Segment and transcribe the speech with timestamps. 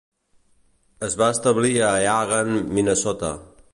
[1.07, 3.31] Es van establir a Eagan, Minnesota.